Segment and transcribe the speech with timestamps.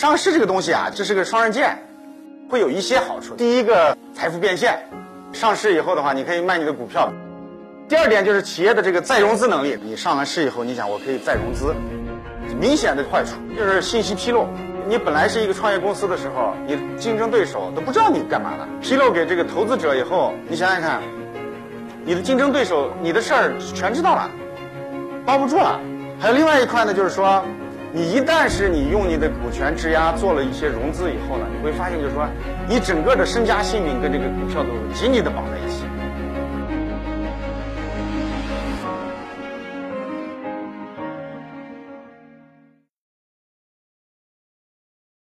[0.00, 1.76] 上市这个东西啊，这是个双刃剑，
[2.48, 3.34] 会有一些好处。
[3.34, 4.88] 第一个，财富变现，
[5.30, 7.12] 上市以后的话，你可以卖你的股票。
[7.86, 11.74] 第二点就是企业的这个再融资能力，你上完市以后，你想我可以再融资，
[12.58, 14.48] 明显的坏处就是信息披露。
[14.88, 21.02] 你本来是一个创业公司的时候，你竞争对手都不知道你干嘛的，披露给这个投资者以后，你想想看，
[22.06, 24.30] 你的竞争对手你的事儿全知道了，
[25.26, 25.78] 包不住了。
[26.18, 27.44] 还有另外一块呢，就是说。
[27.92, 32.24] 你一旦是你用你的股权质押做了一些融资以后呢，你会发现就是说，
[32.68, 35.84] 你整个的身家性命跟这个股票都紧紧的绑在一起。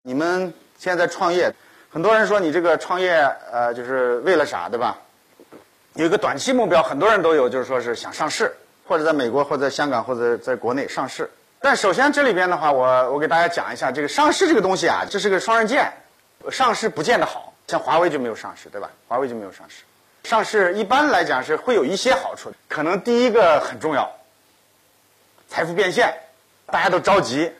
[0.01, 1.53] 你们现在创业，
[1.91, 3.13] 很多人说你这个创业
[3.51, 4.97] 呃就是为了啥，对吧？
[5.93, 8.51] 有一个短期目标，很多人都有，就是说是想上市，
[8.87, 11.29] 或者在美国，或者在香港，或者在国内上市。
[11.65, 15.91] 但首先这里边的话，我我给大家讲一下这个上市这个东西啊，这是个双刃剑，
[16.51, 18.87] 上市不见得好，像华为就没有上市，对吧？
[19.07, 19.81] 华为就没有上市，
[20.29, 24.11] 上市一般来讲是会有一些好处，可能第一个很重要，
[25.49, 26.13] 财富变现，
[26.67, 27.51] 大家都着急，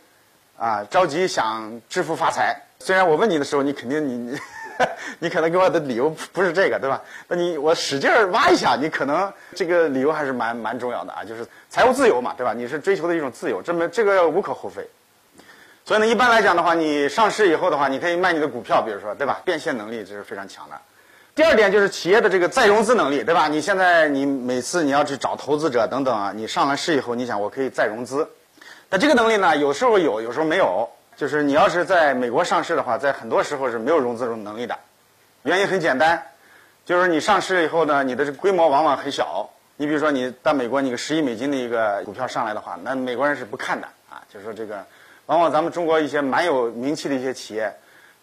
[0.60, 2.62] 啊，着急想致富发财。
[2.78, 4.40] 虽然我问你的时候，你肯定你。
[5.20, 7.02] 你可能给我的理由不是这个，对吧？
[7.28, 12.54] 那你我使劲挖一下，你可能这个理由还是蛮蛮重要的啊，就是财务自由嘛，对吧？
[12.54, 14.88] 你是追求的一种自由，这么这个无可厚非。
[15.86, 19.42] 所以呢，一般来讲的话，你上市以后的话，你可以卖你的股票，比如说，对吧？
[19.46, 20.76] 变现能力这是非常强的。
[21.36, 23.48] 第二点就是企业的这个再融资能力，对吧？
[23.48, 28.28] 你现在你每次你要去找投资者等等啊，你上了市以后，你想我可以再融资，
[28.90, 30.90] 但这个能力呢，有时候有，有时候没有。
[31.18, 34.78] 就是你要是在美国上市的话，在很多时候是没有融资融能力的，
[35.44, 36.22] 原因很简单，
[36.86, 39.50] 就是你上市以后呢，你的这规模往往很小。
[39.78, 44.24] 你比如说你到美国，你个十亿美金的一个股票上来的话，那美国人是不看的啊。
[44.34, 44.86] 就是说这个，
[45.26, 47.74] 往往咱们中国一些蛮有名气的一些企业，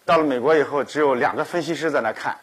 [0.05, 2.35] 到了美国以后，只有两个分析师在那看，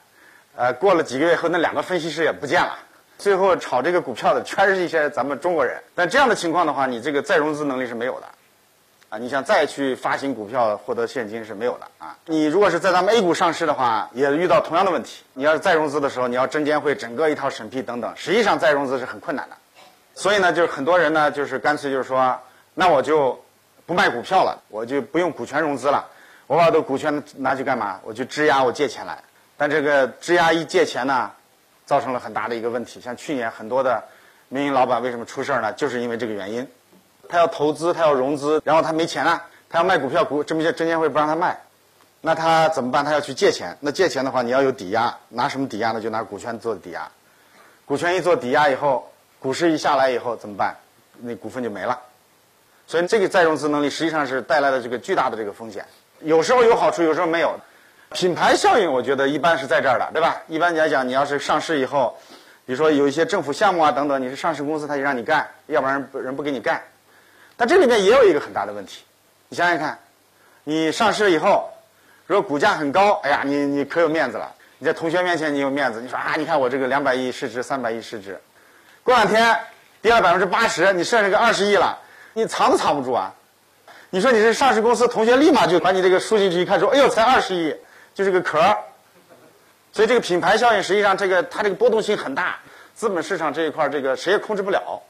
[0.57, 2.79] 呃，过了几个月后，那两个分析师也不见了，
[3.19, 5.81] 最后炒这个股票的全是一些咱们中国人。
[5.95, 8.27] 但这样的情况的话，你这个再融资能力是没有的。
[9.11, 12.17] 啊，你想再去发行股票获得现金是没有的啊。
[12.27, 15.25] 你如果是在咱们 A 股上市的话，也遇到同样的问题。
[15.35, 19.57] 你要是再融资的时候，你要证监会整个一套审批等等，实际上再融资是很困难的。
[20.15, 22.39] 所以呢，就是很多人呢，就是干脆就是说，
[22.73, 23.37] 那我就
[23.85, 26.07] 不卖股票了，我就不用股权融资了，
[26.47, 27.99] 我把我的股权拿去干嘛？
[28.05, 29.19] 我就质押，我借钱来。
[29.57, 31.33] 但这个质押一借钱呢，
[31.85, 33.01] 造成了很大的一个问题。
[33.01, 34.05] 像去年很多的
[34.49, 35.73] 民营老板为什么出事儿呢？
[35.73, 36.69] 就是因为这个原因。
[37.31, 41.61] 他要投资，他要融资，然后他没钱了，他要卖股票，股证监证监会不让他卖，
[42.21, 43.05] 那他怎么办？
[43.05, 43.77] 他要去借钱。
[43.81, 46.01] 那借钱的话，你要有抵押，拿什么抵押呢？
[46.01, 47.09] 就拿股权做抵押。
[47.87, 50.77] 股权一做抵押以后，股市一下来以后怎么办？
[51.21, 51.99] 那股份就没了。
[52.87, 55.85] 所以这个再融资能力实际上是带来了这个巨大的这个风险。
[56.21, 57.55] 有时候有好处，有时候没有。
[58.13, 60.43] 品牌效应，我觉得一般是在这儿的，对吧？
[60.49, 62.19] 一般来讲，你要是上市以后，
[62.67, 66.83] 比如说有一些政府项目啊等等，你是上市公司，他就让你干，要不然人不给你干。
[67.61, 69.03] 但这里面也有一个很大的问题，
[69.51, 69.99] 你想想看，
[70.65, 71.71] 你上市了以后，
[72.27, 78.41] 如果股价很高，哎呀，你你可有面子了，你在同学面前你有面子，你说啊，你看我这个两百亿市值，三百亿市值，
[79.03, 79.55] 过两天
[80.01, 81.99] 跌了百分之八十，你剩下个二十亿了，
[82.33, 83.31] 你藏都藏不住啊！
[84.09, 87.77] 你说你是上市公司，同学立马就把你这个输进去一看，说，哎呦，才二十亿，
[88.15, 88.75] 就是个壳儿。
[89.93, 92.59] 所以这个品牌效应实际上这个它这个波动性很大，
[92.95, 95.03] 资本市场这一块这个谁也控制不了。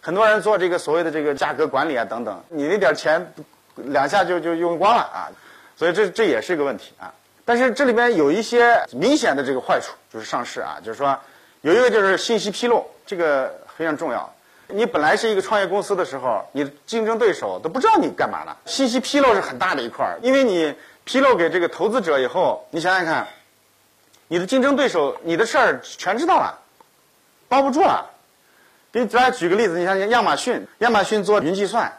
[0.00, 3.34] 很多人做这个所谓的这个价格管理啊等等，你那点钱
[3.76, 5.28] 两下就就用光了啊，
[5.76, 7.12] 所以这这也是一个问题啊。
[7.44, 11.18] 但是这里边有一些明显的这个坏处，就是上市啊，就是说
[11.62, 14.32] 有一个就是信息披露，这个非常重要。
[14.68, 18.56] 你本来是一个创业公司的时候，你的竞争对手都不知道你干嘛呢？
[18.66, 20.74] 信息披露是很大的一块儿，因为你
[21.04, 23.26] 披露给这个投资者以后，你想想看，
[24.28, 26.58] 你的竞争对手你的事儿全知道了，
[27.48, 28.09] 包不住了。
[28.92, 31.92] 给大家举个例子，你像亚马逊，亚马逊做云计算，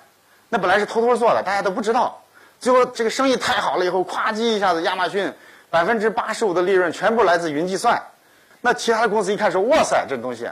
[0.50, 2.22] 那本来是偷偷做的，大家都不知道。
[2.60, 5.34] 最后这个生意太好了以后，咵叽一下子，亚马逊
[5.70, 8.04] 百分之八十五的利润全部来自云计算。
[8.60, 10.50] 那其他的公司一看说：“哇塞，这东西！”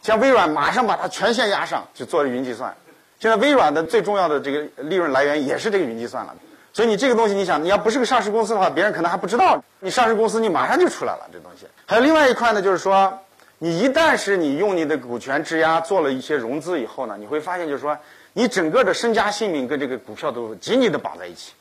[0.00, 2.74] 像微软马上把它全线压上，就做云计算。
[3.18, 6.34] 现在微软的最重要的这个利润来源也是这个云计算了。
[6.72, 9.62] 所以你这个东西，你想你要不是个上市公司的话，别人可能还不知道。
[9.80, 11.66] 你上市公司，你马上就出来了这东西。
[11.84, 13.18] 还有另外一块呢，就是说。
[13.64, 17.96] 你一旦是你用你的股权质押做了一些融资以后呢，你会发现就是说，
[18.34, 21.54] 你整个的身家性命跟这个股票都紧紧的绑在一起。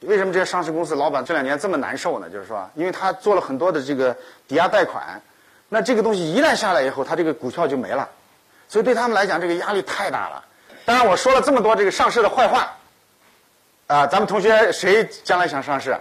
[0.00, 2.30] 为什么这些上市公司老板这两年这么难受呢？
[2.30, 4.16] 就是说，因为他做了很多的这个
[4.48, 5.20] 抵押贷款，
[5.68, 8.08] 那这个东西一旦下来以后，他这个股票就没了，
[8.66, 10.42] 所以对他们来讲这个压力太大了。
[10.86, 12.78] 当然我说了这么多这个上市的坏话，
[13.88, 15.98] 啊，咱们同学谁将来想上市？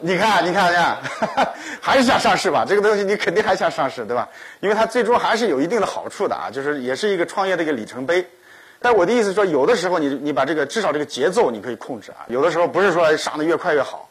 [0.00, 0.96] 你看，你看，你看，
[1.80, 2.64] 还是想上市吧？
[2.66, 4.28] 这个东西你肯定还想上市，对吧？
[4.60, 8.26] 因为它最终还是有一定的好处的啊，就是也是一个创业的一个里程碑。
[8.80, 14.07] 但我的意思说，有的时候你你把这个至少这个节奏你可以控制啊，有的时候不是说上的越快越好。